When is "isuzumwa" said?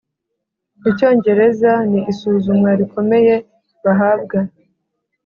2.11-2.69